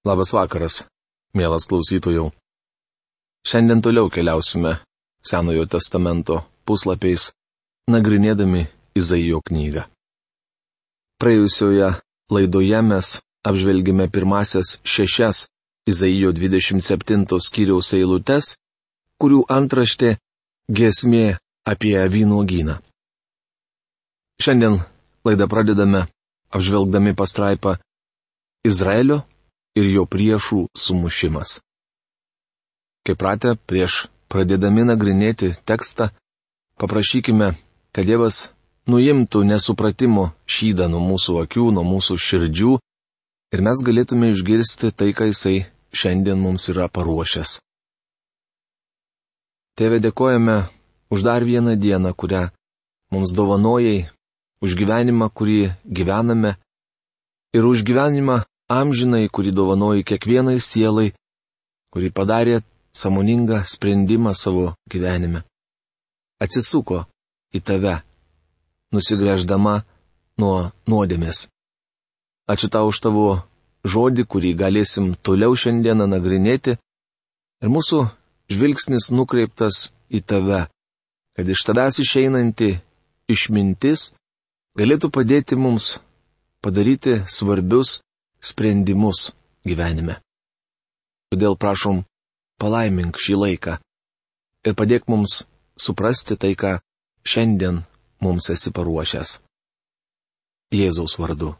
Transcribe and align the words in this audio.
Labas 0.00 0.30
vakaras, 0.32 0.86
mielas 1.36 1.66
klausytojų. 1.68 2.30
Šiandien 3.44 3.82
toliau 3.84 4.08
keliausime 4.08 4.78
Senojo 5.20 5.66
testamento 5.68 6.38
puslapiais, 6.64 7.26
nagrinėdami 7.92 8.62
Izaijo 8.96 9.42
knygą. 9.44 9.82
Praėjusioje 11.20 11.90
laidoje 12.32 12.80
mes 12.80 13.10
apžvelgėme 13.44 14.06
pirmasias 14.08 14.78
šešias 14.88 15.42
Izaijo 15.92 16.32
27 16.32 17.26
skyriaus 17.44 17.92
eilutes, 17.92 18.54
kurių 19.20 19.42
antraštė 19.52 20.14
gesmė 20.80 21.36
apie 21.68 21.98
vynuogyną. 22.16 22.78
Šiandien 24.40 24.80
laidą 25.28 25.44
pradedame 25.44 26.06
apžvelgdami 26.56 27.12
pastraipą 27.20 27.76
Izraelio 28.64 29.20
ir 29.80 29.88
jo 29.96 30.04
priešų 30.06 30.66
sumušimas. 30.76 31.58
Kaip 33.06 33.18
pratę, 33.20 33.56
prieš 33.66 34.06
pradėdami 34.30 34.84
nagrinėti 34.86 35.54
tekstą, 35.66 36.10
paprašykime, 36.80 37.54
kad 37.96 38.06
Dievas 38.06 38.50
nuimtų 38.90 39.42
nesupratimo 39.48 40.30
šydą 40.46 40.88
nuo 40.92 41.00
mūsų 41.04 41.40
akių, 41.44 41.70
nuo 41.74 41.84
mūsų 41.86 42.18
širdžių 42.26 42.76
ir 43.54 43.64
mes 43.66 43.82
galėtume 43.86 44.30
išgirsti 44.34 44.92
tai, 44.92 45.10
ką 45.16 45.30
Jisai 45.30 45.64
šiandien 45.96 46.38
mums 46.38 46.68
yra 46.72 46.86
paruošęs. 46.92 47.58
Tėve 49.78 49.98
dėkojame 50.04 50.56
už 51.10 51.24
dar 51.26 51.44
vieną 51.44 51.74
dieną, 51.80 52.12
kurią 52.14 52.48
mums 53.10 53.32
dovanojai, 53.34 54.06
už 54.60 54.76
gyvenimą, 54.76 55.30
kurį 55.32 55.72
gyvename 55.84 56.54
ir 57.56 57.64
už 57.66 57.82
gyvenimą, 57.88 58.42
amžinai, 58.70 59.26
kurį 59.28 59.52
dovanoji 59.54 60.06
kiekvienai 60.06 60.58
sielai, 60.62 61.10
kuri 61.90 62.10
padarė 62.14 62.60
samoningą 62.94 63.64
sprendimą 63.66 64.34
savo 64.34 64.74
gyvenime. 64.90 65.42
Atsisuko 66.40 67.04
į 67.54 67.60
tave, 67.66 67.98
nusigrėždama 68.94 69.80
nuo 70.40 70.70
nuodėmės. 70.88 71.48
Ačiū 72.50 72.70
tau 72.72 72.88
už 72.90 73.00
tavo 73.04 73.26
žodį, 73.84 74.24
kurį 74.26 74.54
galėsim 74.58 75.12
toliau 75.22 75.54
šiandieną 75.54 76.06
nagrinėti, 76.10 76.76
ir 77.62 77.68
mūsų 77.68 78.06
žvilgsnis 78.50 79.10
nukreiptas 79.14 79.90
į 80.10 80.22
tave, 80.26 80.64
kad 81.36 81.48
iš 81.48 81.64
tavęs 81.68 82.00
išeinanti 82.02 82.70
išmintis 83.30 84.10
galėtų 84.78 85.10
padėti 85.14 85.58
mums 85.58 85.98
padaryti 86.64 87.20
svarbius 87.30 88.00
sprendimus 88.40 89.30
gyvenime. 89.66 90.18
Todėl 91.30 91.56
prašom, 91.60 92.02
palaimink 92.60 93.20
šį 93.20 93.36
laiką 93.44 93.76
ir 94.66 94.76
padėk 94.76 95.08
mums 95.08 95.44
suprasti 95.80 96.36
tai, 96.36 96.52
ką 96.56 96.78
šiandien 97.24 97.82
mums 98.24 98.50
esi 98.52 98.72
paruošęs. 98.76 99.40
Jėzaus 100.74 101.16
vardu. 101.18 101.54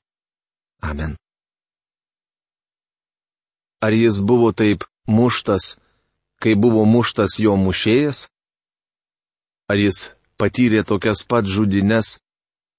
Amen. 0.83 1.17
Ar 3.81 3.93
jis 3.97 4.21
buvo 4.21 4.53
taip 4.53 4.85
muštas, 5.09 5.79
kai 6.43 6.55
buvo 6.55 6.85
muštas 6.85 7.41
jo 7.41 7.57
mušėjas? 7.57 8.29
Ar 9.73 9.81
jis 9.81 10.11
patyrė 10.41 10.85
tokias 10.85 11.25
pat 11.25 11.49
žudines, 11.49 12.19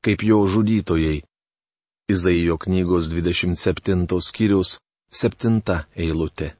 kaip 0.05 0.23
jo 0.27 0.43
žudytojai? 0.45 1.21
Izaijo 2.13 2.57
knygos 2.63 3.09
27 3.13 4.19
skyriaus 4.27 4.77
7 5.11 5.61
eilutė. 5.95 6.53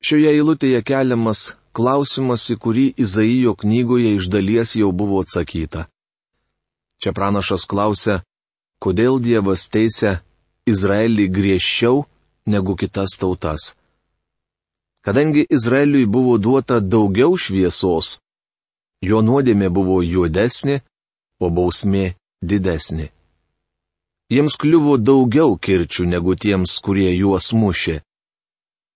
Šioje 0.00 0.30
eilutėje 0.32 0.80
keliamas 0.88 1.40
klausimas, 1.76 2.46
į 2.52 2.56
kurį 2.64 2.86
Izaijo 3.04 3.54
knygoje 3.62 4.14
iš 4.16 4.28
dalies 4.32 4.76
jau 4.80 4.90
buvo 4.92 5.20
atsakyta. 5.24 5.86
Čia 7.00 7.12
pranašas 7.16 7.66
klausia, 7.68 8.20
kodėl 8.80 9.20
Dievas 9.20 9.68
teisia 9.72 10.20
Izraelį 10.68 11.28
griežčiau 11.36 12.04
negu 12.46 12.76
kitas 12.76 13.16
tautas. 13.20 13.74
Kadangi 15.04 15.46
Izraeliui 15.48 16.06
buvo 16.06 16.36
duota 16.38 16.80
daugiau 16.80 17.36
šviesos, 17.36 18.18
jo 19.00 19.22
nuodėmė 19.24 19.70
buvo 19.72 20.02
juodesnė, 20.04 20.82
o 21.40 21.48
bausmė 21.48 22.14
didesnė. 22.44 23.08
Jiems 24.30 24.54
kliuvo 24.62 24.94
daugiau 24.94 25.56
kirčių 25.58 26.04
negu 26.06 26.36
tiems, 26.38 26.76
kurie 26.86 27.10
juos 27.18 27.50
mušė. 27.50 27.96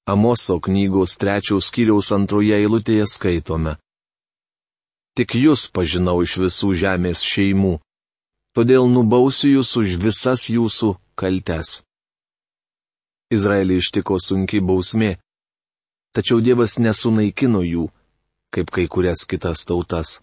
Amoso 0.06 0.60
knygos 0.62 1.16
trečiaus 1.18 1.72
skyriaus 1.72 2.12
antroje 2.14 2.54
eilutėje 2.54 3.08
skaitome. 3.10 3.72
Tik 5.18 5.34
jūs 5.40 5.66
pažinau 5.74 6.20
iš 6.22 6.36
visų 6.42 6.70
žemės 6.78 7.24
šeimų, 7.26 7.72
todėl 8.54 8.86
nubausiu 8.94 9.50
jūs 9.56 9.74
už 9.82 9.96
visas 10.06 10.46
jūsų 10.54 10.92
kaltes. 11.18 11.82
Izraelį 13.34 13.80
ištiko 13.82 14.20
sunki 14.22 14.62
bausmė, 14.62 15.16
tačiau 16.14 16.38
Dievas 16.38 16.78
nesunaikino 16.78 17.66
jų, 17.66 17.88
kaip 18.54 18.70
kai 18.70 18.86
kurias 18.86 19.26
kitas 19.26 19.66
tautas. 19.66 20.20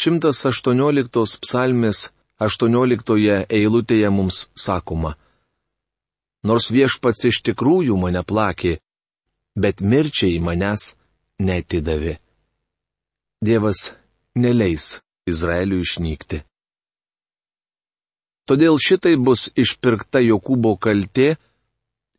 118 0.00 1.40
psalmės 1.44 2.08
18 2.46 3.46
eilutėje 3.48 4.10
mums 4.10 4.48
sakoma. 4.54 5.14
Nors 6.44 6.68
viešpats 6.74 7.24
iš 7.30 7.40
tikrųjų 7.48 7.96
mane 7.96 8.22
plakė, 8.22 8.78
bet 9.56 9.80
mirčiai 9.80 10.40
manęs 10.44 10.92
netidavė. 11.40 12.18
Dievas 13.44 13.92
neleis 14.36 14.98
Izraeliui 15.28 15.84
išnykti. 15.86 16.42
Todėl 18.44 18.76
šitai 18.76 19.14
bus 19.16 19.48
išpirkta 19.56 20.20
Jokūbo 20.20 20.74
kaltė 20.76 21.30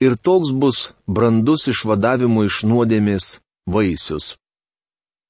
ir 0.02 0.16
toks 0.18 0.50
bus 0.62 0.80
brandus 1.06 1.68
išvadavimo 1.70 2.48
iš 2.48 2.64
nuodėmės 2.66 3.28
vaisius. 3.70 4.36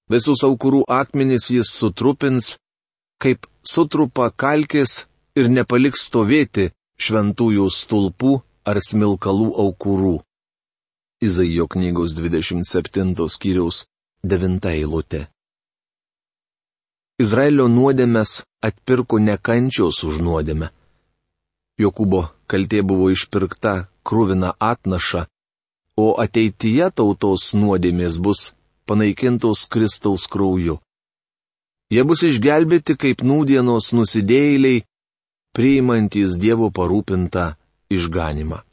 Visus 0.07 0.43
aukurų 0.47 0.85
akmenis 0.87 1.49
jis 1.51 1.73
sutrupins, 1.73 2.55
kaip 3.19 3.49
sutrupa 3.67 4.29
kalkės 4.43 5.05
ir 5.39 5.49
nepaliks 5.49 6.05
stovėti 6.09 6.69
šventųjų 7.05 7.67
stulpų 7.77 8.33
ar 8.69 8.79
smilkalų 8.89 9.49
aukurų. 9.65 10.15
Izaijo 11.25 11.67
knygos 11.73 12.13
27 12.17 13.29
skyriaus 13.35 13.85
9 14.23 14.69
eilutė. 14.71 15.25
Izraelio 17.23 17.67
nuodėmės 17.71 18.41
atpirko 18.67 19.19
nekančios 19.23 20.01
už 20.07 20.17
nuodėmę. 20.25 20.67
Jokūbo 21.79 22.25
kaltė 22.51 22.81
buvo 22.89 23.07
išpirkta 23.13 23.75
krūvina 24.07 24.51
atnaša, 24.59 25.25
o 25.95 26.07
ateityje 26.25 26.89
tautos 26.99 27.53
nuodėmės 27.55 28.19
bus 28.25 28.41
panaikintos 28.87 29.65
Kristaus 29.71 30.27
krauju. 30.31 30.77
Jie 31.93 32.03
bus 32.07 32.23
išgelbėti 32.25 32.95
kaip 32.97 33.21
nūdienos 33.21 33.91
nusidėjėliai, 33.93 34.83
priimantys 35.55 36.39
Dievo 36.41 36.71
parūpintą 36.73 37.51
išganimą. 37.93 38.63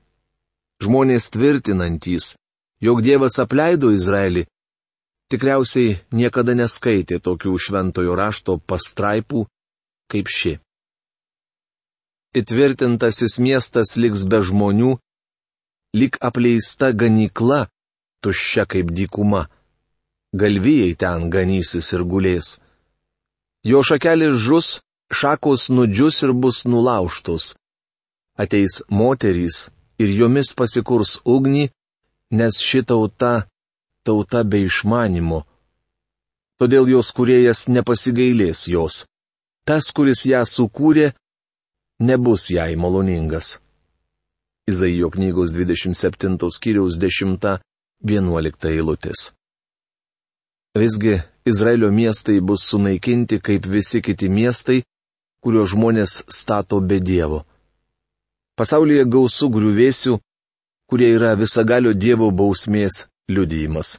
Žmonės 0.83 1.29
tvirtinantys, 1.35 2.33
jog 2.81 3.03
Dievas 3.05 3.37
apleido 3.39 3.93
Izraelį, 3.95 4.47
tikriausiai 5.31 6.01
niekada 6.17 6.57
neskaitė 6.59 7.21
tokių 7.21 7.55
šventojo 7.61 8.17
rašto 8.19 8.57
pastraipų 8.59 9.45
kaip 10.11 10.33
ši. 10.33 10.57
Įtvirtintasis 12.33 13.37
miestas 13.45 13.99
liks 14.01 14.25
be 14.25 14.41
žmonių, 14.41 14.97
lik 16.01 16.17
apleista 16.25 16.95
ganykla, 16.97 17.67
tuščia 18.25 18.65
kaip 18.65 18.89
dykuma. 18.97 19.47
Galvijai 20.33 20.95
ten 20.97 21.29
ganysis 21.29 21.93
ir 21.93 22.09
gulės. 22.09 22.57
Jo 23.65 23.83
šakelis 23.83 24.35
žus, 24.35 24.81
šakos 25.13 25.69
nudžius 25.69 26.23
ir 26.23 26.33
bus 26.33 26.65
nulauštos. 26.65 27.55
Ateis 28.39 28.83
moterys 28.89 29.69
ir 30.03 30.11
jomis 30.19 30.51
pasikurs 30.59 31.21
ugnį, 31.25 31.69
nes 32.39 32.59
ši 32.59 32.83
tauta- 32.83 33.47
tauta 34.07 34.43
be 34.45 34.65
išmanimo. 34.67 35.45
Todėl 36.59 36.89
jos 36.89 37.13
kuriejas 37.13 37.69
nepasigailės 37.69 38.67
jos. 38.69 39.07
Tas, 39.65 39.91
kuris 39.95 40.27
ją 40.27 40.43
sukūrė, 40.43 41.13
nebus 42.01 42.51
jai 42.51 42.75
maloningas. 42.75 43.61
Izaijo 44.67 45.11
knygos 45.11 45.51
27 45.55 46.51
skyriaus 46.51 46.99
10-11 46.99 48.71
eilutės. 48.75 49.33
Visgi 50.75 51.23
Izraelio 51.45 51.91
miestai 51.91 52.41
bus 52.41 52.63
sunaikinti 52.69 53.41
kaip 53.41 53.67
visi 53.67 54.03
kiti 54.03 54.29
miestai, 54.29 54.85
kuriuos 55.43 55.73
žmonės 55.75 56.23
stato 56.31 56.79
be 56.81 57.01
Dievo. 57.03 57.43
Pasaulyje 58.55 59.09
gausų 59.11 59.49
griuvėsių, 59.51 60.15
kurie 60.87 61.09
yra 61.17 61.35
visagalio 61.35 61.95
Dievo 61.99 62.31
bausmės 62.31 63.09
liudijimas. 63.27 63.99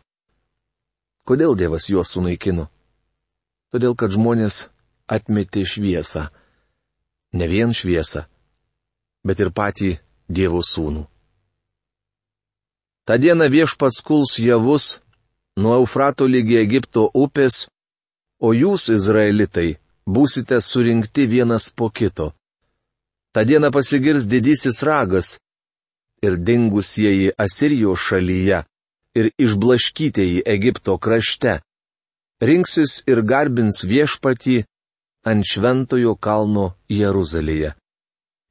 Kodėl 1.27 1.57
Dievas 1.59 1.89
juos 1.91 2.15
sunaikino? 2.15 2.69
Todėl, 3.75 3.95
kad 3.95 4.15
žmonės 4.15 4.69
atmetė 5.11 5.65
šviesą. 5.67 6.29
Ne 7.33 7.47
vien 7.51 7.73
šviesą, 7.75 8.23
bet 9.27 9.39
ir 9.43 9.51
patį 9.51 9.97
Dievo 10.31 10.61
sūnų. 10.63 11.09
Ta 13.03 13.17
diena 13.19 13.49
viešpats 13.51 13.99
kuls 14.07 14.37
javus 14.39 15.02
nuo 15.57 15.75
Eufrato 15.79 16.27
lygi 16.27 16.57
Egipto 16.57 17.09
upės, 17.13 17.67
o 18.41 18.53
jūs, 18.53 18.89
izraelitai, 18.93 19.77
būsite 20.05 20.59
surinkti 20.61 21.27
vienas 21.27 21.69
po 21.69 21.89
kito. 21.89 22.33
Ta 23.33 23.43
diena 23.43 23.71
pasigirs 23.71 24.27
didysis 24.29 24.83
ragas 24.83 25.37
ir 26.25 26.37
dingusieji 26.37 27.33
Asirijos 27.37 27.99
šalyje 27.99 28.63
ir 29.19 29.29
išblaškytieji 29.37 30.43
Egipto 30.45 30.97
krašte. 30.97 31.59
Rinksis 32.41 33.01
ir 33.07 33.21
garbins 33.23 33.83
viešpatį 33.87 34.63
ant 35.29 35.47
šventojo 35.47 36.15
kalno 36.19 36.73
Jeruzalėje. 36.89 37.73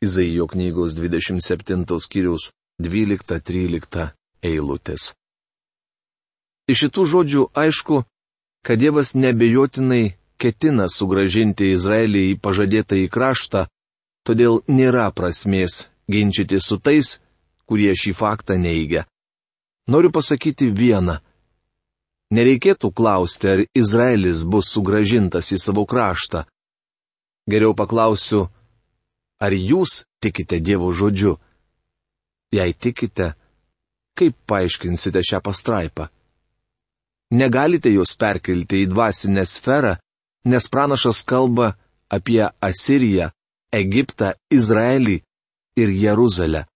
Izaijo 0.02 0.48
knygos 0.50 0.96
27 0.98 1.98
skyriaus 2.00 2.50
12-13 2.82 4.08
eilutės. 4.42 5.12
Iš 6.70 6.84
šitų 6.86 7.04
žodžių 7.12 7.44
aišku, 7.58 8.02
kad 8.62 8.78
Dievas 8.78 9.14
nebejotinai 9.18 10.14
ketina 10.38 10.86
sugražinti 10.90 11.72
Izraelį 11.74 12.22
į 12.32 12.38
pažadėtą 12.42 12.98
į 13.02 13.08
kraštą, 13.10 13.66
todėl 14.26 14.62
nėra 14.70 15.10
prasmės 15.14 15.86
ginčyti 16.10 16.60
su 16.62 16.78
tais, 16.78 17.18
kurie 17.66 17.90
šį 17.94 18.14
faktą 18.14 18.58
neigia. 18.58 19.06
Noriu 19.90 20.12
pasakyti 20.14 20.70
vieną. 20.70 21.18
Nereikėtų 22.32 22.92
klausti, 22.96 23.48
ar 23.52 23.60
Izraelis 23.76 24.44
bus 24.48 24.70
sugražintas 24.72 25.50
į 25.52 25.58
savo 25.60 25.84
kraštą. 25.84 26.46
Geriau 27.50 27.74
paklausiu, 27.74 28.46
ar 29.42 29.52
jūs 29.52 30.04
tikite 30.22 30.62
Dievo 30.62 30.92
žodžiu? 30.94 31.36
Jei 32.54 32.72
tikite, 32.72 33.34
kaip 34.16 34.38
paaiškinsite 34.46 35.20
šią 35.26 35.42
pastraipą? 35.44 36.08
Negalite 37.32 37.92
jos 37.92 38.12
perkelti 38.20 38.82
į 38.84 38.90
dvasinę 38.92 39.44
sferą, 39.48 39.94
nes 40.44 40.68
pranašas 40.68 41.22
kalba 41.24 41.72
apie 42.12 42.44
Asiriją, 42.60 43.30
Egiptą, 43.72 44.34
Izraelį 44.52 45.16
ir 45.80 45.92
Jeruzalę. 46.04 46.66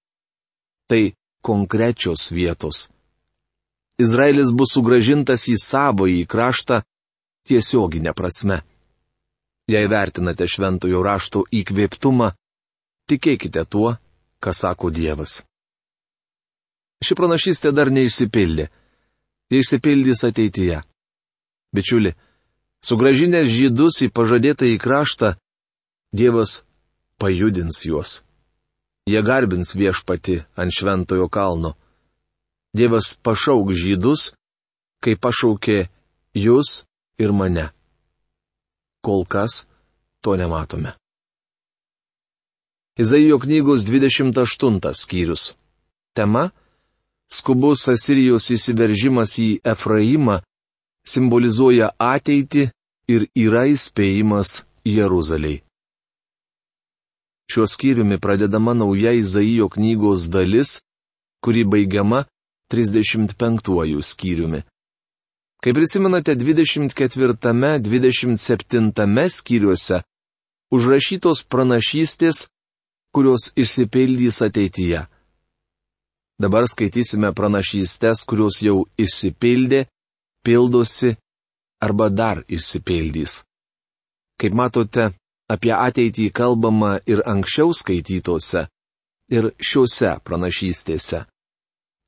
Tai 0.88 1.02
konkrečios 1.44 2.30
vietos. 2.32 2.88
Izraelis 4.00 4.52
bus 4.52 4.72
sugražintas 4.76 5.46
į 5.52 5.56
savo 5.60 6.08
į 6.08 6.24
kraštą 6.28 6.80
tiesioginę 7.48 8.12
prasme. 8.16 8.62
Jei 9.68 9.88
vertinate 9.90 10.46
šventojo 10.46 11.02
rašto 11.02 11.42
įkvėptumą, 11.50 12.30
tikėkite 13.10 13.64
tuo, 13.68 13.96
ką 14.40 14.52
sako 14.54 14.90
Dievas. 14.94 15.40
Ši 17.04 17.16
pranašystė 17.18 17.72
dar 17.76 17.90
neišsipildė. 17.92 18.68
Išsipildys 19.50 20.24
ateityje. 20.26 20.82
Bičiuli, 21.74 22.12
sugražinęs 22.82 23.50
žydus 23.50 24.02
į 24.06 24.10
pažadėtą 24.10 24.66
į 24.70 24.78
kraštą, 24.82 25.36
Dievas 26.16 26.64
pajudins 27.18 27.84
juos. 27.84 28.22
Jie 29.06 29.22
garbins 29.22 29.74
viešpati 29.76 30.42
ant 30.56 30.72
šventojo 30.72 31.28
kalno. 31.28 31.74
Dievas 32.74 33.14
pašauk 33.22 33.72
žydus, 33.76 34.32
kai 35.02 35.14
pašaukė 35.14 35.88
jūs 36.34 36.84
ir 37.18 37.32
mane. 37.32 37.70
Kol 39.04 39.24
kas 39.24 39.66
to 40.22 40.36
nematome. 40.40 40.94
Izaijo 42.96 43.38
knygos 43.38 43.84
28 43.84 44.94
skyrius. 44.94 45.54
Tema- 46.16 46.50
skubus 47.32 47.88
Asirijos 47.88 48.50
įsiveržimas 48.54 49.38
į 49.42 49.60
Efraimą 49.72 50.36
simbolizuoja 51.06 51.90
ateitį 51.98 52.70
ir 53.14 53.26
yra 53.38 53.66
įspėjimas 53.70 54.64
Jeruzaliai. 54.86 55.62
Šiuo 57.50 57.66
skyriumi 57.70 58.18
pradedama 58.18 58.74
nauja 58.74 59.12
Izaijo 59.14 59.68
knygos 59.70 60.28
dalis, 60.30 60.80
kuri 61.44 61.64
baigiama 61.64 62.24
35 62.72 64.02
skyriumi. 64.02 64.62
Kaip 65.62 65.74
prisimenate, 65.78 66.34
24-27 66.34 69.30
skyriuose 69.38 70.02
užrašytos 70.74 71.42
pranašystės 71.46 72.46
kurios 73.16 73.48
išsipildys 73.56 74.42
ateityje. 74.44 75.06
Dabar 76.36 76.66
skaitysime 76.68 77.30
pranašystės, 77.32 78.26
kurios 78.28 78.60
jau 78.60 78.82
išsipildė, 79.00 79.86
pildosi 80.44 81.14
arba 81.80 82.10
dar 82.12 82.42
išsipildys. 82.48 83.40
Kaip 84.36 84.52
matote, 84.52 85.14
apie 85.48 85.72
ateitį 85.72 86.28
kalbama 86.36 86.98
ir 87.08 87.22
anksčiau 87.24 87.72
skaitytose, 87.72 88.66
ir 89.32 89.48
šiuose 89.56 90.12
pranašystėse. 90.26 91.24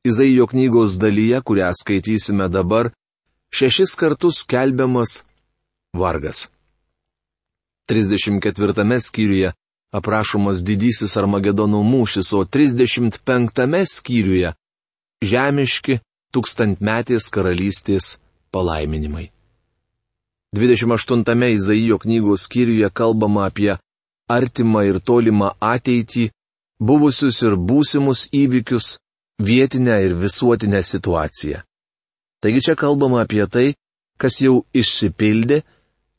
Izaijo 0.09 0.47
knygos 0.53 0.99
dalyje, 1.01 1.41
kurią 1.49 1.73
skaitysime 1.81 2.51
dabar, 2.53 2.93
šešis 3.49 3.97
kartus 3.99 4.45
kelbiamas 4.45 5.23
vargas. 5.97 6.47
34 7.89 9.01
skyriuje 9.01 9.55
aprašomas 9.93 10.63
didysis 10.65 11.17
Armagedono 11.17 11.83
mūšis, 11.83 12.33
o 12.35 12.45
35 12.45 13.87
skyriuje- 13.87 14.53
žemiški 15.31 16.01
tūkstantmetės 16.33 17.31
karalystės 17.33 18.19
palaiminimai. 18.53 19.31
28 20.57 21.53
Izaijo 21.53 21.99
knygos 21.99 22.45
skyriuje 22.49 22.91
kalbama 22.91 23.47
apie 23.47 23.79
artimą 24.29 24.85
ir 24.89 25.01
tolimą 25.01 25.51
ateitį, 25.61 26.31
buvusius 26.81 27.43
ir 27.43 27.57
būsimus 27.57 28.29
įvykius, 28.33 28.99
vietinę 29.41 29.97
ir 30.05 30.15
visuotinę 30.15 30.83
situaciją. 30.83 31.63
Taigi 32.41 32.61
čia 32.61 32.75
kalbama 32.77 33.23
apie 33.25 33.47
tai, 33.47 33.75
kas 34.19 34.41
jau 34.41 34.65
išsipildė 34.75 35.63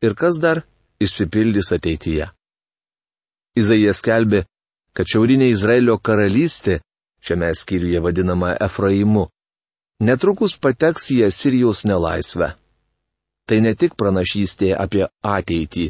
ir 0.01 0.15
kas 0.15 0.39
dar 0.39 0.63
išsipildys 0.99 1.71
ateityje. 1.75 2.27
Izaijas 3.59 4.01
skelbė, 4.03 4.43
kad 4.93 5.09
šiaurinė 5.09 5.49
Izraelio 5.53 5.97
karalystė, 5.97 6.79
šiame 7.23 7.51
skyriuje 7.55 8.01
vadinama 8.03 8.55
Efraimu, 8.61 9.27
netrukus 10.03 10.57
pateks 10.57 11.11
į 11.15 11.25
Asirijos 11.27 11.85
nelaisvę. 11.85 12.53
Tai 13.47 13.59
ne 13.65 13.73
tik 13.75 13.95
pranašystė 13.99 14.73
apie 14.77 15.05
ateitį, 15.25 15.89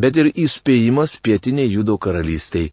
bet 0.00 0.16
ir 0.20 0.30
įspėjimas 0.34 1.18
pietiniai 1.24 1.70
Judo 1.70 1.96
karalystiai. 1.98 2.72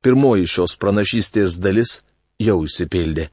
Pirmoji 0.00 0.48
šios 0.48 0.76
pranašystės 0.80 1.58
dalis 1.60 2.00
jau 2.40 2.62
įsipildė. 2.64 3.28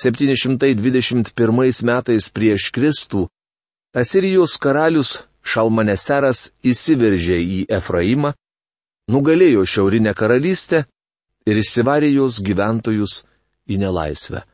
721 0.00 1.82
metais 1.88 2.28
prieš 2.28 2.70
Kristų 2.72 3.26
Asirijos 3.96 4.56
karalius 4.62 5.16
Šalmaneseras 5.42 6.50
įsiveržė 6.62 7.38
į 7.40 7.58
Efraimą 7.72 8.34
nugalėjo 9.10 9.66
Šiaurinę 9.66 10.14
karalystę 10.14 10.84
ir 11.50 11.60
išsivarė 11.62 12.10
jos 12.14 12.40
gyventojus 12.46 13.22
į 13.70 13.80
nelaisvę. 13.82 14.44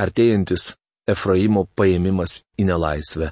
Artėjantis 0.00 0.72
Efraimo 1.10 1.66
paėmimas 1.76 2.40
į 2.60 2.68
nelaisvę. 2.70 3.30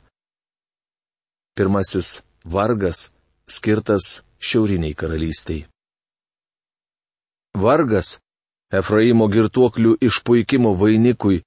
Pirmasis 1.57 2.21
vargas 2.45 3.09
skirtas 3.49 4.21
Šiauriniai 4.39 4.95
karalystiai. 4.95 5.65
Vargas 7.59 8.19
Efraimo 8.71 9.27
girtuoklių 9.33 9.95
išpuikimo 10.05 10.75
vainikui, 10.77 11.41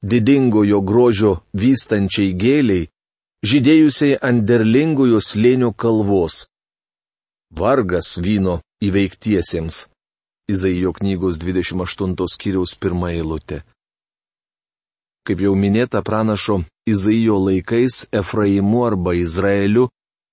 didingojo 0.00 0.78
grožio 0.86 1.32
vystančiai 1.52 2.30
gėliai, 2.38 2.86
žydėjusiai 3.44 4.20
ant 4.28 4.46
derlingojo 4.46 5.18
slėnio 5.20 5.72
kalvos. 5.74 6.46
Vargas 7.50 8.18
vyno 8.22 8.60
įveiktiesiems. 8.82 9.88
Izaijo 10.50 10.92
knygos 10.92 11.38
28 11.38 12.14
skyriaus 12.34 12.74
pirmą 12.78 13.10
eilutę. 13.10 13.62
Kaip 15.26 15.42
jau 15.44 15.54
minėta 15.54 16.02
pranašo, 16.02 16.62
Izaijo 16.86 17.36
laikais 17.46 18.06
Efraimu 18.12 18.84
arba 18.86 19.14
Izraeliu 19.14 19.88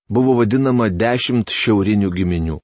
buvo 0.08 0.34
vadinama 0.38 0.88
dešimt 0.88 1.50
šiaurinių 1.50 2.10
giminių. 2.14 2.56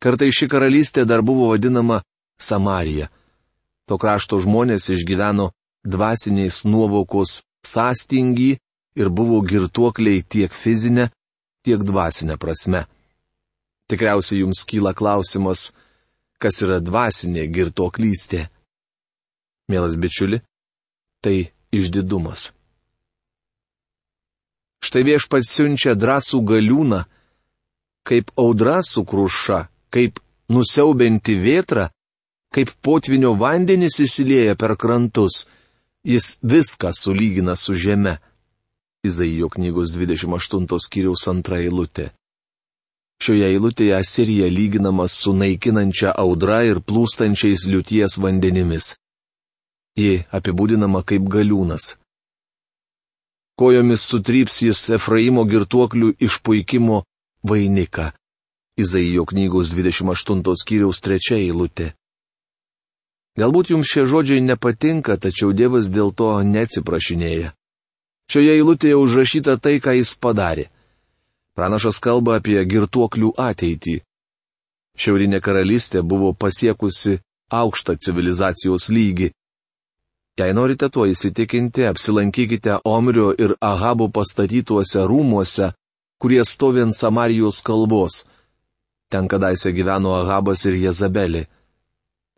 Kartai 0.00 0.30
ši 0.32 0.48
karalystė 0.52 1.04
dar 1.04 1.24
buvo 1.24 1.48
vadinama 1.52 2.02
Samarija. 2.40 3.08
To 3.88 3.98
krašto 3.98 4.38
žmonės 4.44 4.90
išgyveno 4.94 5.50
dvasiniais 5.84 6.62
nuovokos 6.64 7.40
sąstingį 7.66 8.52
ir 9.00 9.08
buvo 9.08 9.40
girtuokliai 9.42 10.22
tiek 10.22 10.52
fizinė, 10.52 11.08
tiek 11.64 11.82
dvasinė 11.82 12.36
prasme. 12.38 12.84
Tikriausiai 13.88 14.42
jums 14.42 14.64
kyla 14.68 14.92
klausimas, 14.92 15.70
kas 16.42 16.60
yra 16.64 16.78
dvasinė 16.84 17.46
girtuoklystė. 17.52 18.46
Mielas 19.68 19.96
bičiuli, 20.00 20.42
tai 21.24 21.50
išdidumas. 21.72 22.52
Štai 24.84 25.02
viešpats 25.08 25.50
siunčia 25.56 25.96
drąsų 25.98 26.40
galiūną, 26.46 27.02
kaip 28.06 28.30
audra 28.38 28.78
sukruša, 28.86 29.66
kaip 29.90 30.20
nusiaubinti 30.52 31.34
vėtra, 31.42 31.88
kaip 32.54 32.70
potvinio 32.84 33.34
vandenis 33.36 33.98
įsilieja 34.04 34.54
per 34.56 34.76
krantus, 34.80 35.46
jis 36.06 36.38
viską 36.42 36.92
sulygina 36.94 37.56
su 37.56 37.74
žeme. 37.74 38.18
Izaijo 39.04 39.48
knygos 39.52 39.92
28 39.94 40.80
skyriaus 40.82 41.28
antra 41.30 41.60
eilutė. 41.62 42.10
Šioje 43.18 43.48
eilutėje 43.50 43.96
Asirija 43.98 44.46
lyginamas 44.46 45.16
su 45.22 45.32
naikinančia 45.34 46.12
audra 46.22 46.60
ir 46.68 46.78
plūstančiais 46.78 47.66
liūties 47.72 48.18
vandenimis. 48.22 48.94
Ji 49.98 50.22
apibūdinama 50.38 51.02
kaip 51.02 51.26
galiūnas. 51.26 51.96
Kojomis 53.58 54.04
sutryps 54.06 54.60
jis 54.62 54.84
Efraimo 54.94 55.42
girtuoklių 55.50 56.12
išpuikimo 56.22 57.02
vainiką. 57.42 58.12
Izaijo 58.78 59.24
knygos 59.26 59.72
28 59.74 60.54
skyriaus 60.62 61.02
3 61.02 61.34
eilutė. 61.40 61.88
Galbūt 63.38 63.72
jums 63.74 63.90
šie 63.90 64.04
žodžiai 64.06 64.44
nepatinka, 64.46 65.18
tačiau 65.18 65.50
Dievas 65.50 65.90
dėl 65.90 66.14
to 66.14 66.30
neatsiprašinėja. 66.46 67.50
Šioje 68.30 68.54
eilutėje 68.60 68.94
užrašyta 68.98 69.58
tai, 69.58 69.78
ką 69.82 69.98
jis 69.98 70.14
padarė. 70.14 70.70
Pranašas 71.58 71.98
kalba 71.98 72.36
apie 72.38 72.60
girtuoklių 72.70 73.32
ateitį. 73.42 73.96
Šiaurinė 74.94 75.40
karalystė 75.42 76.04
buvo 76.06 76.30
pasiekusi 76.30 77.16
aukštą 77.50 77.96
civilizacijos 77.98 78.86
lygį. 78.94 79.32
Jei 80.38 80.54
norite 80.54 80.86
tuo 80.94 81.08
įsitikinti, 81.10 81.82
apsilankykite 81.90 82.78
Omrio 82.86 83.32
ir 83.34 83.56
Ahabo 83.58 84.06
pastatytuose 84.06 85.02
rūmuose, 85.10 85.72
kurie 86.22 86.44
stovi 86.46 86.86
ant 86.86 86.94
Samarijos 86.94 87.58
kalbos. 87.66 88.20
Ten 89.10 89.26
kadaise 89.26 89.74
gyveno 89.74 90.14
Ahabas 90.20 90.62
ir 90.70 90.78
Jezabelė. 90.78 91.48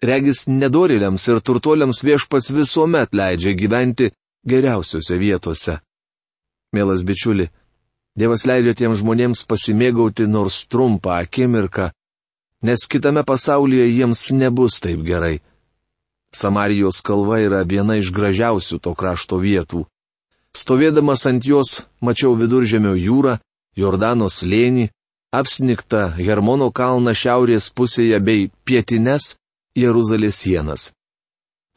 Regis 0.00 0.47
nedoriliams 0.49 1.29
ir 1.29 1.45
turtuoliams 1.45 2.00
viešpas 2.09 2.55
visuomet 2.57 3.12
leidžia 3.12 3.53
gyventi 3.53 4.15
geriausiose 4.49 5.21
vietose. 5.21 5.77
Mielas 6.73 7.05
bičiuli, 7.05 7.50
Dievas 8.21 8.43
leidžia 8.45 8.75
tiems 8.77 8.99
žmonėms 9.00 9.47
pasimėgauti 9.49 10.27
nors 10.29 10.67
trumpą 10.69 11.15
akimirką, 11.23 11.87
nes 12.69 12.83
kitame 12.93 13.23
pasaulyje 13.25 13.87
jiems 13.89 14.27
nebus 14.37 14.77
taip 14.85 15.00
gerai. 15.07 15.39
Samarijos 16.37 17.00
kalva 17.00 17.39
yra 17.41 17.62
viena 17.65 17.97
iš 17.97 18.11
gražiausių 18.12 18.79
to 18.85 18.93
krašto 18.95 19.41
vietų. 19.41 19.87
Stovėdamas 20.53 21.25
ant 21.31 21.47
jos 21.49 21.87
mačiau 22.05 22.37
viduržėmio 22.37 22.93
jūrą, 22.99 23.39
Jordano 23.81 24.29
slėnį, 24.29 24.91
apsniktą 25.33 26.11
Hermono 26.19 26.69
kalną 26.75 27.15
šiaurės 27.17 27.71
pusėje 27.73 28.21
bei 28.21 28.50
pietines 28.69 29.37
Jeruzalės 29.79 30.43
sienas. 30.45 30.91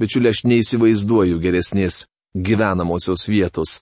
Bičiulė, 0.02 0.34
aš 0.34 0.44
neįsivaizduoju 0.50 1.40
geresnės 1.40 2.04
gyvenamosios 2.36 3.30
vietos. 3.30 3.80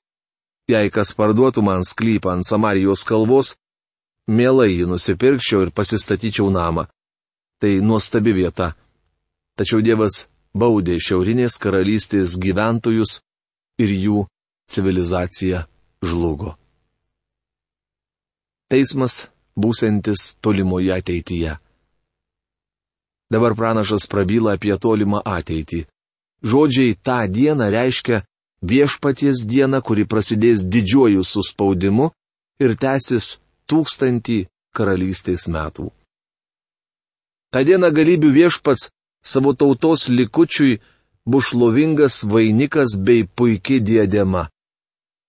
Jei 0.71 0.91
kas 0.93 1.11
parduotų 1.17 1.63
man 1.67 1.83
sklypą 1.83 2.31
ant 2.31 2.47
Samarijos 2.47 3.03
kalvos, 3.07 3.55
mielai 4.27 4.69
jį 4.71 4.85
nusipirkčiau 4.91 5.65
ir 5.65 5.71
pasistatyčiau 5.75 6.47
namą. 6.53 6.85
Tai 7.59 7.73
nuostabi 7.83 8.33
vieta. 8.37 8.71
Tačiau 9.59 9.83
Dievas 9.83 10.25
baudė 10.55 10.95
šiaurinės 11.01 11.59
karalystės 11.61 12.37
gyventojus 12.39 13.19
ir 13.83 13.91
jų 14.05 14.23
civilizacija 14.71 15.65
žlugo. 16.07 16.55
Teismas 18.71 19.27
būsintis 19.59 20.37
tolimoje 20.39 20.93
ateityje. 20.95 21.57
Dabar 23.31 23.55
pranašas 23.55 24.07
prabyla 24.11 24.55
apie 24.55 24.75
tolimą 24.79 25.19
ateitį. 25.27 25.85
Žodžiai 26.43 26.95
tą 27.03 27.19
dieną 27.27 27.67
reiškia 27.71 28.23
viešpaties 28.61 29.45
dieną, 29.49 29.81
kuri 29.81 30.05
prasidės 30.05 30.63
didžiuoju 30.73 31.23
suspaudimu 31.25 32.11
ir 32.63 32.75
tęsis 32.77 33.37
tūkstantį 33.69 34.45
karalystės 34.75 35.47
metų. 35.51 35.89
Ta 37.51 37.63
diena 37.67 37.89
galybių 37.91 38.31
viešpats 38.31 38.89
savo 39.23 39.53
tautos 39.53 40.07
likučiui 40.09 40.79
bus 41.25 41.51
šlovingas 41.51 42.23
vainikas 42.23 42.95
bei 42.97 43.25
puikiai 43.25 43.81
diadema. 43.81 44.47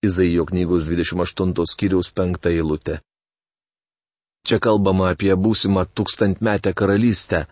Izaijo 0.03 0.45
knygos 0.47 0.87
28 0.91 1.67
skyriaus 1.73 2.13
5 2.15 2.47
eilutė. 2.51 3.01
Čia 4.47 4.59
kalbama 4.59 5.13
apie 5.15 5.35
būsimą 5.39 5.85
tūkstantmetę 5.95 6.73
karalystę, 6.75 7.47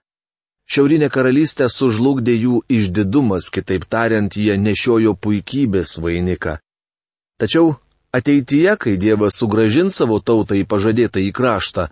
Šiaurinė 0.71 1.09
karalystė 1.11 1.67
sužlugdė 1.67 2.37
jų 2.37 2.61
išdidumas, 2.71 3.49
kitaip 3.51 3.89
tariant, 3.91 4.37
jie 4.39 4.55
nešiojo 4.55 5.17
puikybės 5.19 5.97
vainiką. 5.99 6.61
Tačiau 7.43 7.75
ateityje, 8.15 8.77
kai 8.79 8.95
Dievas 8.95 9.41
sugražins 9.41 9.99
savo 9.99 10.21
tautą 10.23 10.55
į 10.61 10.69
pažadėtą 10.71 11.25
į 11.27 11.33
kraštą, 11.35 11.89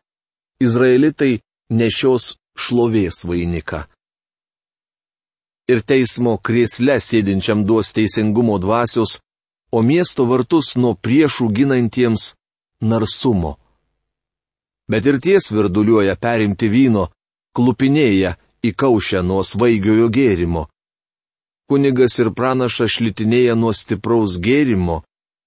izraelitai 0.62 1.40
nešios 1.75 2.37
šlovės 2.54 3.25
vainiką. 3.26 3.82
Ir 5.68 5.82
teismo 5.82 6.38
krėsle 6.38 7.00
sėdinčiam 7.02 7.66
duos 7.66 7.90
teisingumo 7.92 8.62
dvasios, 8.62 9.18
o 9.75 9.82
miesto 9.82 10.25
vartus 10.30 10.76
nuo 10.78 10.94
priešų 10.94 11.50
ginantiems 11.52 12.35
narsumo. 12.80 13.58
Bet 14.88 15.04
ir 15.11 15.18
ties 15.20 15.50
virduliuoja 15.52 16.14
perimti 16.16 16.70
vyno, 16.73 17.11
klupinėja 17.52 18.38
įkaušę 18.64 19.22
nuo 19.22 19.42
svaigiojo 19.44 20.08
gėrimo. 20.12 20.66
Kunigas 21.68 22.16
ir 22.22 22.30
pranašas 22.32 22.96
šlitinėja 22.96 23.54
nuo 23.58 23.74
stipraus 23.76 24.38
gėrimo, 24.40 25.02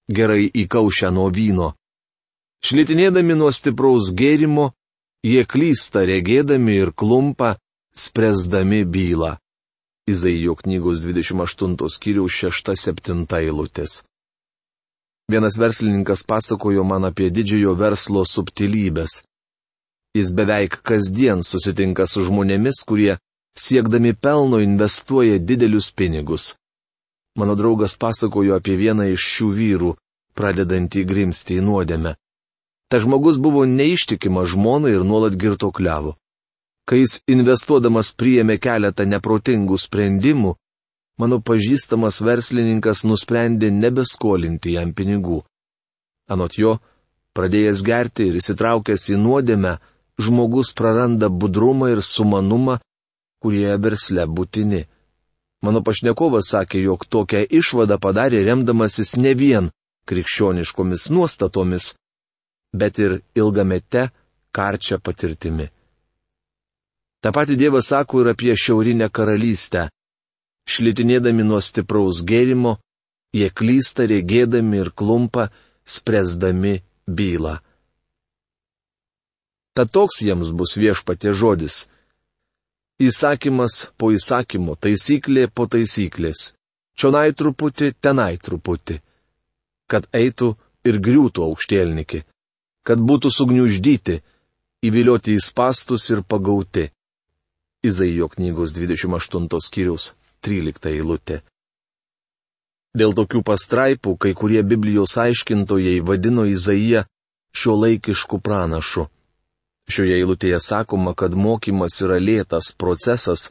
gerai 0.10 0.46
įkaušę 0.64 1.10
nuo 1.12 1.30
vyno. 1.34 1.72
Šlitinėdami 2.62 3.38
nuo 3.40 3.50
stipraus 3.52 4.12
gėrimo, 4.14 4.72
jie 5.26 5.46
klysta 5.50 6.06
regėdami 6.06 6.78
ir 6.84 6.94
klumpa, 6.94 7.56
spręsdami 7.96 8.86
bylą. 8.86 9.38
Izaijo 10.10 10.56
knygos 10.60 11.02
28 11.06 11.90
skyriaus 11.90 12.38
6-7 12.44 13.26
eilutės. 13.40 14.02
Vienas 15.32 15.58
verslininkas 15.58 16.26
pasakojo 16.28 16.84
man 16.84 17.06
apie 17.08 17.30
didžiojo 17.32 17.76
verslo 17.80 18.26
subtilybės. 18.28 19.22
Jis 20.16 20.32
beveik 20.36 20.82
kasdien 20.84 21.44
susitinka 21.44 22.08
su 22.08 22.26
žmonėmis, 22.28 22.84
kurie 22.88 23.18
siekdami 23.56 24.14
pelno 24.14 24.60
investuoja 24.60 25.38
didelius 25.40 25.92
pinigus. 25.92 26.56
Mano 27.40 27.56
draugas 27.56 27.96
pasakojo 27.96 28.58
apie 28.60 28.76
vieną 28.76 29.08
iš 29.14 29.28
šių 29.36 29.48
vyrų, 29.60 29.92
pradedantį 30.36 31.06
grimsti 31.08 31.60
į 31.60 31.64
nuodėmę. 31.68 32.16
Ta 32.92 33.00
žmogus 33.00 33.40
buvo 33.40 33.64
neištikima 33.64 34.44
žmona 34.52 34.92
ir 34.92 35.06
nuolat 35.08 35.38
girtokliavo. 35.40 36.18
Kai 36.84 37.06
jis 37.06 37.22
investuodamas 37.32 38.12
priėmė 38.20 38.58
keletą 38.60 39.06
neprotingų 39.08 39.78
sprendimų, 39.80 40.58
mano 41.22 41.40
pažįstamas 41.40 42.20
verslininkas 42.20 43.06
nusprendė 43.08 43.70
nebeskolinti 43.72 44.76
jam 44.76 44.92
pinigų. 44.92 45.40
Anot 46.28 46.58
jo, 46.60 46.80
pradėjęs 47.38 47.86
gerti 47.88 48.28
ir 48.28 48.42
įsitraukęs 48.42 49.08
į 49.16 49.22
nuodėmę, 49.24 49.78
žmogus 50.22 50.74
praranda 50.78 51.30
budrumą 51.30 51.92
ir 51.94 52.02
sumanumą, 52.06 52.80
kurie 53.42 53.78
versle 53.78 54.26
būtini. 54.28 54.86
Mano 55.66 55.82
pašnekovas 55.86 56.54
sakė, 56.54 56.82
jog 56.88 57.06
tokią 57.06 57.44
išvadą 57.60 57.98
padarė 58.02 58.42
remdamasis 58.48 59.16
ne 59.18 59.34
vien 59.38 59.70
krikščioniškomis 60.10 61.10
nuostatomis, 61.14 61.94
bet 62.74 63.00
ir 63.00 63.22
ilgamete 63.38 64.10
karčia 64.52 64.98
patirtimi. 65.00 65.70
Ta 67.22 67.32
pati 67.32 67.56
Dievas 67.56 67.92
sako 67.94 68.22
ir 68.22 68.32
apie 68.34 68.56
šiaurinę 68.58 69.10
karalystę. 69.14 69.90
Šlitinėdami 70.72 71.44
nuo 71.46 71.60
stipraus 71.62 72.24
gėrimo, 72.26 72.78
jie 73.38 73.50
klysta 73.54 74.08
regėdami 74.10 74.82
ir 74.82 74.90
klumpa, 74.98 75.50
spręsdami 75.86 76.80
bylą. 77.08 77.60
Tad 79.74 79.92
toks 79.96 80.22
jiems 80.26 80.52
bus 80.52 80.76
viešpatė 80.76 81.32
žodis. 81.32 81.86
Įsakymas 83.02 83.92
po 83.98 84.12
įsakymo, 84.12 84.76
taisyklė 84.76 85.48
po 85.48 85.66
taisyklės. 85.66 86.52
Čionai 87.00 87.32
truputį, 87.34 87.94
tenai 88.04 88.36
truputį. 88.38 89.00
Kad 89.88 90.10
eitų 90.14 90.52
ir 90.86 91.00
griūtų 91.00 91.46
aukštėlniki. 91.48 92.24
Kad 92.84 93.00
būtų 93.00 93.32
sugniuždyti, 93.32 94.18
įvilioti 94.86 95.38
į 95.38 95.46
spastus 95.46 96.10
ir 96.12 96.24
pagauti. 96.28 96.90
Izaijo 97.82 98.28
knygos 98.36 98.76
28 98.78 99.48
skyrius 99.66 100.12
13 100.46 100.92
eilutė. 100.92 101.40
Dėl 102.92 103.16
tokių 103.16 103.42
pastraipų 103.48 104.18
kai 104.20 104.34
kurie 104.36 104.62
Biblijos 104.68 105.16
aiškintojai 105.18 106.02
vadino 106.04 106.44
Izaiją 106.46 107.06
šio 107.56 107.78
laikišku 107.80 108.42
pranašu. 108.44 109.08
Šioje 109.90 110.20
eilutėje 110.22 110.60
sakoma, 110.62 111.16
kad 111.16 111.34
mokymas 111.36 111.98
yra 112.06 112.20
lėtas 112.22 112.72
procesas, 112.78 113.50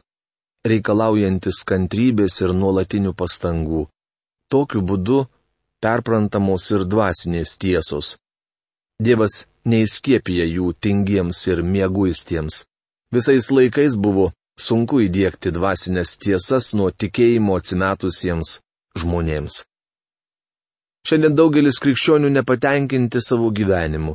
reikalaujantis 0.65 1.63
kantrybės 1.67 2.41
ir 2.45 2.53
nuolatinių 2.53 3.13
pastangų. 3.17 3.85
Tokiu 4.51 4.81
būdu 4.81 5.25
perprantamos 5.81 6.67
ir 6.71 6.85
dvasinės 6.85 7.55
tiesos. 7.61 8.17
Dievas 9.01 9.45
neįskiepija 9.65 10.45
jų 10.45 10.73
tingiems 10.79 11.41
ir 11.49 11.63
mėguistiems. 11.65 12.65
Visais 13.11 13.49
laikais 13.51 13.97
buvo 13.97 14.31
sunku 14.59 15.01
įdėkti 15.07 15.51
dvasinės 15.55 16.17
tiesas 16.21 16.71
nuo 16.77 16.91
tikėjimo 16.91 17.57
atsimetusiems 17.59 18.59
žmonėms. 19.01 19.63
Šiandien 21.07 21.33
daugelis 21.35 21.79
krikščionių 21.81 22.29
nepatenkinti 22.29 23.21
savo 23.25 23.49
gyvenimu. 23.49 24.13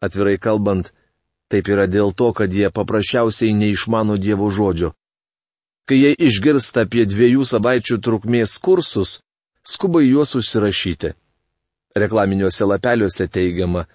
Atvirai 0.00 0.38
kalbant, 0.40 0.88
Taip 1.48 1.68
yra 1.72 1.86
dėl 1.88 2.12
to, 2.12 2.32
kad 2.36 2.52
jie 2.52 2.68
paprasčiausiai 2.70 3.54
neišmano 3.56 4.18
Dievo 4.20 4.50
žodžio. 4.52 4.92
Kai 5.88 5.96
jie 6.02 6.10
išgirsta 6.28 6.84
apie 6.84 7.06
dviejų 7.08 7.46
savaičių 7.48 7.96
trukmės 8.04 8.58
kursus, 8.60 9.20
skuba 9.64 10.02
juos 10.04 10.34
užsirašyti. 10.36 11.14
Reklaminiuose 11.96 12.68
lapeliuose 12.68 13.26
teigiama, 13.32 13.86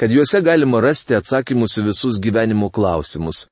kad 0.00 0.10
juose 0.10 0.40
galima 0.40 0.80
rasti 0.80 1.18
atsakymus 1.18 1.76
į 1.78 1.84
visus 1.90 2.16
gyvenimo 2.24 2.70
klausimus. 2.72 3.46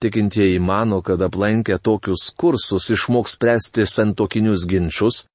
Tikintieji 0.00 0.58
mano, 0.58 1.02
kad 1.04 1.20
aplankę 1.22 1.76
tokius 1.78 2.30
kursus 2.40 2.88
išmoks 2.96 3.36
spręsti 3.36 3.84
santokinius 3.86 4.64
ginčius, 4.68 5.26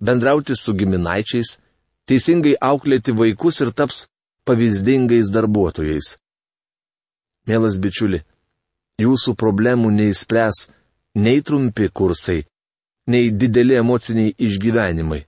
bendrauti 0.00 0.56
su 0.56 0.72
giminaičiais, 0.72 1.58
teisingai 2.08 2.56
auklėti 2.70 3.12
vaikus 3.20 3.60
ir 3.60 3.76
taps 3.76 4.06
pavyzdingais 4.48 5.30
darbuotojais. 5.36 6.16
Mielas 7.48 7.74
bičiuli, 7.82 8.20
jūsų 9.02 9.34
problemų 9.34 9.90
neįspręs 9.96 10.68
nei 11.24 11.42
trumpi 11.42 11.88
kursai, 11.90 12.44
nei 13.10 13.32
dideli 13.34 13.74
emociniai 13.80 14.34
išgyvenimai. 14.38 15.24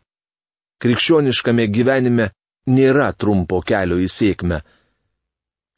Krikščioniškame 0.78 1.66
gyvenime 1.75 2.28
nėra 2.71 3.11
trumpo 3.18 3.61
kelio 3.66 3.99
į 3.99 4.06
sėkmę. 4.11 4.61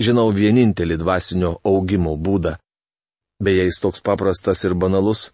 Žinau 0.03 0.29
vienintelį 0.37 1.01
dvasinio 1.01 1.55
augimo 1.65 2.17
būdą. 2.21 2.57
Beje, 3.41 3.65
jis 3.69 3.81
toks 3.81 4.05
paprastas 4.05 4.65
ir 4.65 4.75
banalus, 4.77 5.31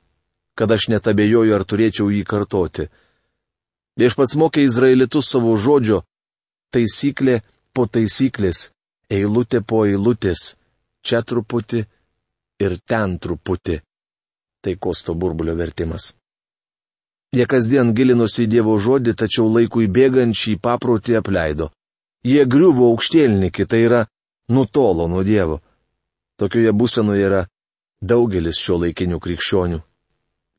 kad 0.54 0.71
aš 0.71 0.88
net 0.92 1.06
abejoju, 1.11 1.54
ar 1.54 1.66
turėčiau 1.66 2.11
jį 2.14 2.23
kartoti. 2.26 2.88
Viešpats 3.99 4.37
mokė 4.38 4.62
izraelitus 4.66 5.30
savo 5.35 5.56
žodžio, 5.59 6.02
taisyklė 6.71 7.40
po 7.75 7.87
taisyklės, 7.90 8.71
eilutė 9.11 9.62
po 9.66 9.85
eilutės 9.87 10.52
čia 11.02 11.23
truputį 11.23 11.85
ir 12.62 12.78
ten 12.87 13.18
truputį. 13.18 13.80
Tai 14.62 14.75
kosto 14.78 15.14
burbulio 15.18 15.54
vertimas. 15.59 16.12
Jie 17.32 17.47
kasdien 17.49 17.94
gilinosi 17.97 18.44
į 18.44 18.50
Dievo 18.54 18.76
žodį, 18.78 19.14
tačiau 19.16 19.49
laikui 19.49 19.88
bėgant 19.88 20.36
šį 20.36 20.58
paprotį 20.62 21.17
apleido. 21.19 21.71
Jie 22.23 22.45
griuvo 22.47 22.91
aukštėlnikį, 22.93 23.67
tai 23.67 23.80
yra 23.86 24.02
nutolo 24.52 25.08
nuo 25.08 25.25
Dievo. 25.26 25.58
Tokioje 26.38 26.75
būsenoje 26.76 27.25
yra 27.26 27.41
daugelis 28.02 28.60
šio 28.60 28.78
laikinių 28.84 29.19
krikščionių. 29.23 29.80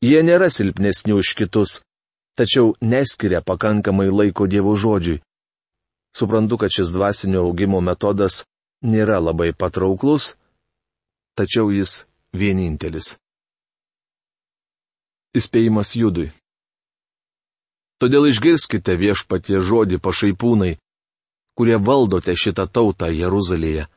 Jie 0.04 0.20
nėra 0.26 0.50
silpnesni 0.50 1.14
už 1.16 1.32
kitus, 1.38 1.78
tačiau 2.36 2.74
neskiria 2.82 3.40
pakankamai 3.40 4.10
laiko 4.10 4.48
Dievo 4.50 4.74
žodžiui. 4.76 5.22
Suprantu, 6.14 6.58
kad 6.58 6.74
šis 6.74 6.92
dvasinio 6.92 7.46
augimo 7.46 7.80
metodas 7.80 8.42
nėra 8.84 9.18
labai 9.20 9.52
patrauklus, 9.56 10.34
tačiau 11.38 11.72
jis 11.72 12.04
vienintelis. 12.36 13.14
Įspėjimas 15.34 15.96
judui. 15.98 16.28
Todėl 17.98 18.28
išgirskite 18.28 18.94
viešpatie 19.00 19.58
žodį 19.64 19.98
pašaipūnai, 20.04 20.74
kurie 21.58 21.78
valdote 21.78 22.34
šitą 22.36 22.66
tautą 22.68 23.08
Jeruzalėje. 23.10 23.88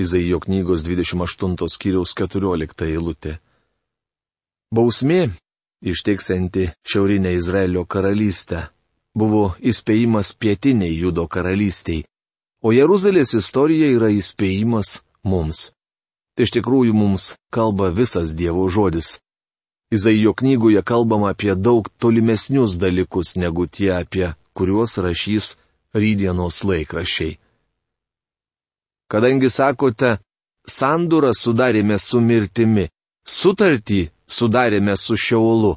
Izaijo 0.00 0.38
knygos 0.40 0.84
28 0.86 1.68
skyriaus 1.68 2.14
14 2.16 2.86
eilutė. 2.88 3.36
Bausmė, 4.72 5.28
ištiksianti 5.84 6.70
šiaurinę 6.88 7.34
Izraelio 7.36 7.84
karalystę, 7.84 8.62
buvo 9.14 9.52
įspėjimas 9.60 10.32
pietiniai 10.40 10.94
Judo 10.96 11.26
karalystiai, 11.28 12.06
O 12.62 12.70
Jeruzalės 12.70 13.32
istorija 13.34 13.88
yra 13.96 14.08
įspėjimas 14.14 15.00
mums. 15.26 15.72
Tai 16.36 16.44
iš 16.46 16.52
tikrųjų 16.56 16.94
mums 16.94 17.32
kalba 17.50 17.88
visas 17.90 18.36
Dievo 18.38 18.68
žodis. 18.70 19.16
Izaijo 19.92 20.32
knygoje 20.38 20.82
kalbama 20.86 21.32
apie 21.34 21.56
daug 21.58 21.90
tolimesnius 21.98 22.76
dalykus 22.78 23.34
negu 23.36 23.66
tie, 23.66 23.90
apie 23.98 24.30
kuriuos 24.54 24.94
rašys 25.02 25.56
rydienos 25.92 26.62
laikrašiai. 26.64 27.34
Kadangi 29.10 29.50
sakote, 29.50 30.12
sandūrą 30.64 31.34
sudarėme 31.36 31.98
su 31.98 32.22
mirtimi, 32.22 32.86
sutartį 33.26 34.00
sudarėme 34.36 34.94
su 34.96 35.18
šiaulu, 35.18 35.74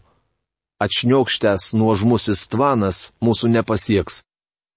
atšniokštęs 0.85 1.73
nuožmusis 1.81 2.45
tvanas 2.53 3.09
mūsų 3.25 3.51
nepasieks 3.57 4.21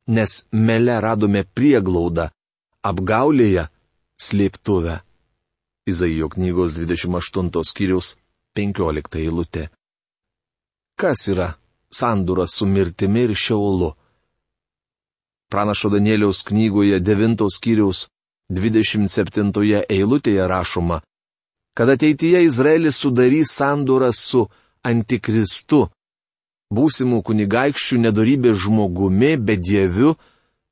nes 0.09 0.33
mele 0.53 0.97
radome 1.05 1.45
prieglaudą, 1.45 2.29
apgaulėje 2.91 3.69
slėptuvę. 4.27 5.01
Izaijo 5.89 6.29
knygos 6.35 6.77
28 6.77 7.65
skyrius 7.65 8.17
15 8.57 9.21
eilutė. 9.23 9.69
Kas 10.99 11.29
yra 11.33 11.49
sandūra 11.95 12.49
su 12.51 12.67
mirtimi 12.67 13.25
ir 13.29 13.35
šiaulu? 13.45 13.93
Pranašo 15.49 15.89
Danieliaus 15.95 16.43
knygoje 16.49 17.01
9 17.01 17.47
skyriaus 17.57 18.09
27 18.53 19.85
eilutėje 19.89 20.49
rašoma, 20.49 21.01
kad 21.77 21.93
ateityje 21.95 22.43
Izraelis 22.49 23.01
sudarys 23.01 23.53
sandūrą 23.61 24.11
su 24.13 24.49
Antikristu, 24.83 25.87
būsimų 26.75 27.23
kunigaikščių 27.25 27.99
nedarybės 28.05 28.59
žmogumi, 28.65 29.37
bedieviu, 29.37 30.17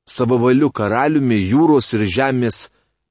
savavaliu 0.07 0.69
karaliumi 0.71 1.39
jūros 1.41 1.93
ir 1.97 2.05
žemės 2.05 2.67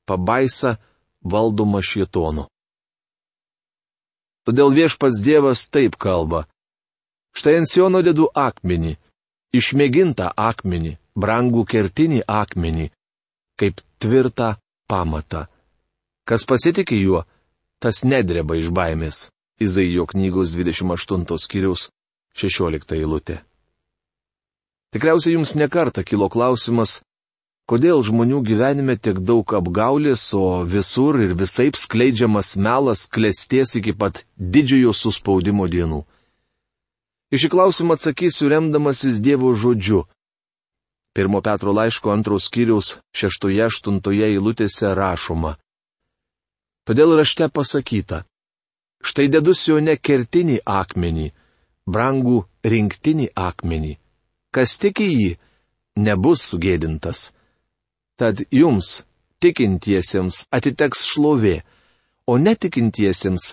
pabaisa 0.06 0.76
valdoma 1.22 1.82
šietonu. 1.82 2.46
Todėl 4.46 4.70
viešpats 4.70 5.22
Dievas 5.26 5.66
taip 5.68 5.96
kalba. 5.98 6.46
Štai 7.36 7.58
ant 7.60 7.68
Siono 7.68 8.00
dedu 8.06 8.28
akmenį, 8.30 8.94
išmėgintą 9.58 10.30
akmenį, 10.38 10.94
brangų 11.18 11.66
kertinį 11.66 12.22
akmenį, 12.30 12.86
kaip 13.58 13.82
tvirtą 13.98 14.54
pamatą. 14.88 15.48
Kas 16.26 16.46
pasitikė 16.46 16.96
juo, 17.02 17.24
tas 17.82 18.04
nedreba 18.06 18.56
iš 18.56 18.70
baimės. 18.70 19.26
Izaijo 19.60 20.06
knygos 20.06 20.52
28 20.54 21.38
skyriaus 21.40 21.88
16 22.36 22.92
eilutė. 22.92 23.40
Tikriausiai 24.92 25.34
jums 25.34 25.54
nekarta 25.56 26.04
kilo 26.04 26.28
klausimas, 26.28 26.98
kodėl 27.70 28.02
žmonių 28.04 28.42
gyvenime 28.44 28.96
tiek 29.00 29.18
daug 29.30 29.54
apgaulės, 29.58 30.22
o 30.36 30.62
visur 30.68 31.18
ir 31.24 31.32
visai 31.34 31.70
skleidžiamas 31.72 32.54
melas 32.56 33.06
klesties 33.08 33.74
iki 33.80 33.96
pat 33.96 34.26
didžiojo 34.36 34.92
suspaudimo 34.92 35.66
dienų. 35.68 36.02
Iš 37.32 37.48
į 37.48 37.50
klausimą 37.56 37.96
atsakysiu 37.96 38.52
remdamasis 38.52 39.18
Dievo 39.18 39.54
žodžiu. 39.56 40.04
Pirmo 41.16 41.40
Petro 41.40 41.72
laiško 41.72 42.12
antros 42.12 42.46
skyriaus 42.46 42.98
šeštoje 43.16 43.64
aštuntoje 43.64 44.28
eilutėse 44.28 44.92
rašoma. 44.94 45.56
Todėl 46.86 47.16
rašte 47.18 47.48
pasakyta. 47.48 48.22
Štai 49.02 49.26
dedu 49.32 49.56
sione 49.56 49.96
kertinį 49.96 50.60
akmenį 50.68 51.32
brangų 51.86 52.44
rinktinį 52.64 53.30
akmenį. 53.36 53.96
Kas 54.54 54.76
tiki 54.82 55.06
jį, 55.10 55.30
nebus 55.96 56.42
sugėdintas. 56.50 57.30
Tad 58.16 58.42
jums, 58.50 59.04
tikintiesiems, 59.40 60.46
atiteks 60.50 61.04
šlovė, 61.10 61.60
o 62.26 62.38
netikintiesiems 62.40 63.52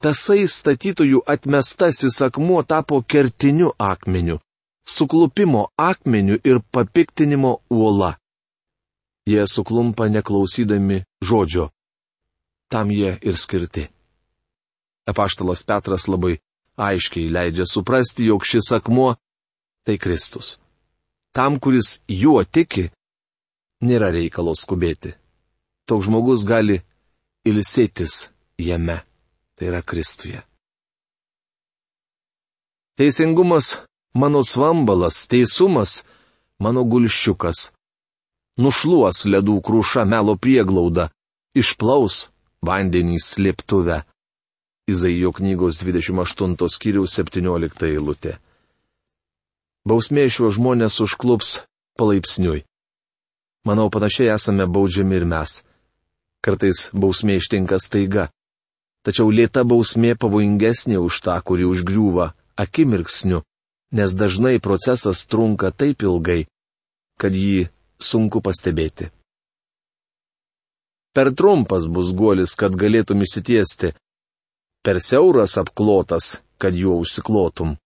tasai 0.00 0.46
statytojų 0.48 1.20
atmestasis 1.28 2.20
akmuo 2.24 2.62
tapo 2.64 3.02
kertiniu 3.02 3.74
akmeniu, 3.78 4.40
suklupimo 4.88 5.68
akmeniu 5.76 6.40
ir 6.44 6.62
papiktinimo 6.72 7.60
uola. 7.70 8.16
Jie 9.28 9.44
suklumpa 9.46 10.08
neklausydami 10.08 11.04
žodžio. 11.22 11.68
Tam 12.72 12.90
jie 12.90 13.18
ir 13.20 13.36
skirti. 13.36 13.90
Epaštalas 15.10 15.62
Petras 15.66 16.08
labai 16.08 16.38
aiškiai 16.80 17.30
leidžia 17.32 17.66
suprasti, 17.68 18.28
jog 18.30 18.44
šis 18.44 18.72
akmuo- 18.78 19.14
tai 19.84 19.98
Kristus. 19.98 20.58
Tam, 21.32 21.60
kuris 21.62 22.00
juo 22.08 22.42
tiki, 22.44 22.90
nėra 23.82 24.10
reikalo 24.12 24.54
skubėti. 24.56 25.14
Toks 25.86 26.06
žmogus 26.08 26.44
gali 26.44 26.80
ilsėtis 27.46 28.30
jame, 28.58 29.00
tai 29.56 29.70
yra 29.70 29.82
Kristuje. 29.82 30.42
Teisingumas 32.98 33.80
mano 34.14 34.42
svambalas, 34.44 35.26
teisumas 35.30 36.02
mano 36.60 36.84
gulščiukas. 36.84 37.70
Nušluos 38.60 39.24
ledų 39.24 39.56
krūša 39.64 40.04
melo 40.04 40.34
prieglauda, 40.36 41.08
išplaus 41.56 42.28
vandenį 42.60 43.16
slėptuvę. 43.24 44.02
Izaijo 44.88 45.32
knygos 45.32 45.82
28 45.82 46.68
skyriaus 46.68 47.16
17 47.18 47.86
eilutė. 47.90 48.38
Bausmė 49.88 50.28
šiuo 50.32 50.50
žmonės 50.54 51.00
užklups 51.04 51.62
palaipsniui. 52.00 52.64
Manau, 53.68 53.90
panašiai 53.92 54.32
esame 54.34 54.66
baudžiami 54.66 55.16
ir 55.20 55.26
mes. 55.28 55.60
Kartais 56.44 56.88
bausmė 56.96 57.36
ištinka 57.40 57.76
staiga. 57.80 58.30
Tačiau 59.04 59.32
lėta 59.32 59.64
bausmė 59.64 60.14
pavojingesnė 60.20 61.00
už 61.00 61.20
tą, 61.24 61.36
kuri 61.44 61.64
užgriūva 61.68 62.32
akimirksniu, 62.60 63.40
nes 63.96 64.12
dažnai 64.12 64.58
procesas 64.60 65.24
trunka 65.26 65.70
taip 65.72 66.04
ilgai, 66.04 66.44
kad 67.20 67.32
jį 67.36 67.68
sunku 68.00 68.40
pastebėti. 68.44 69.08
Per 71.16 71.32
trumpas 71.34 71.88
bus 71.90 72.12
guolis, 72.14 72.54
kad 72.54 72.76
galėtum 72.76 73.24
įsitiesti, 73.24 73.94
per 74.82 75.00
siauras 75.00 75.56
apklotas, 75.58 76.40
kad 76.58 76.74
juo 76.74 76.96
užsiklotum. 76.96 77.76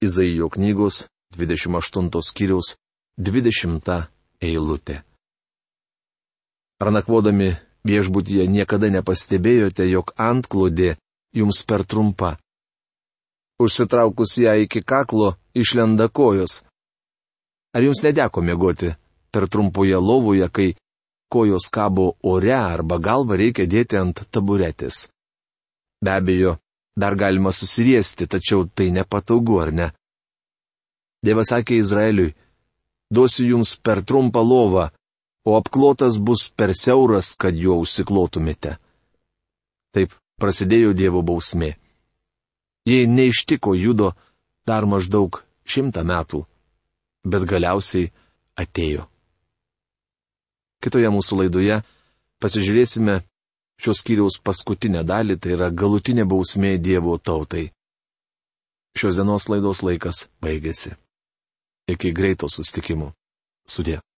Izaijo 0.00 0.48
knygos 0.48 1.04
28 1.36 2.22
skyriaus 2.22 2.76
20 3.18 4.06
eilutė. 4.40 5.02
Ar 6.78 6.92
nakvodami 6.94 7.56
viešbutyje 7.88 8.46
niekada 8.46 8.88
nepastebėjote, 8.94 9.88
jog 9.90 10.12
antklodė 10.14 10.94
jums 11.34 11.64
per 11.66 11.82
trumpa? 11.82 12.36
Užsitraukus 13.58 14.38
ją 14.38 14.54
iki 14.62 14.84
kaklo 14.86 15.34
išlenda 15.54 16.06
kojos. 16.08 16.62
Ar 17.74 17.82
jums 17.82 18.04
nedeko 18.06 18.40
mėgoti 18.40 18.94
per 19.34 19.48
trumpoje 19.50 19.98
lovoje, 19.98 20.46
kai 20.48 20.68
kojos 21.28 21.66
kabo 21.74 22.14
ore 22.22 22.54
arba 22.54 23.02
galvą 23.02 23.36
reikia 23.36 23.66
dėti 23.66 23.98
ant 23.98 24.22
taburetės? 24.30 25.08
Be 26.04 26.10
abejo, 26.14 26.56
dar 26.96 27.14
galima 27.14 27.52
susiriesti, 27.52 28.26
tačiau 28.26 28.66
tai 28.74 28.90
nepatogu, 28.90 29.58
ar 29.62 29.72
ne? 29.72 29.88
Dievas 31.24 31.50
sakė 31.50 31.80
Izraeliui, 31.82 32.34
duosiu 33.10 33.48
jums 33.52 33.74
per 33.82 34.04
trumpą 34.06 34.42
lovą, 34.42 34.88
o 35.48 35.56
apklotas 35.58 36.18
bus 36.18 36.46
per 36.50 36.74
siauras, 36.76 37.34
kad 37.40 37.56
juo 37.56 37.78
užsiklotumėte. 37.82 38.76
Taip 39.94 40.14
prasidėjo 40.38 40.94
Dievo 40.94 41.22
bausmė. 41.26 41.74
Jei 42.86 43.06
neištiko 43.10 43.74
judo 43.74 44.12
dar 44.68 44.86
maždaug 44.86 45.42
šimtą 45.66 46.04
metų, 46.06 46.44
bet 47.26 47.46
galiausiai 47.48 48.12
atėjo. 48.56 49.08
Kitoje 50.78 51.10
mūsų 51.10 51.40
laidoje 51.42 51.80
pasižiūrėsime 52.42 53.18
šios 53.78 54.02
skyriaus 54.02 54.40
paskutinę 54.44 55.04
dalį, 55.06 55.38
tai 55.40 55.54
yra 55.56 55.70
galutinė 55.70 56.26
bausmė 56.28 56.76
Dievo 56.82 57.18
tautai. 57.18 57.68
Šios 58.98 59.18
dienos 59.18 59.48
laidos 59.48 59.84
laikas 59.86 60.26
baigėsi. 60.42 60.96
Iki 61.88 62.12
greito 62.12 62.48
sustikimų. 62.50 63.12
Sudė. 63.68 64.00